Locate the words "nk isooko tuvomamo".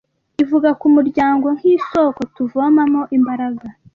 1.57-3.01